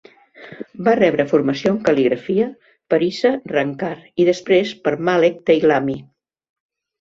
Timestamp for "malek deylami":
5.11-6.01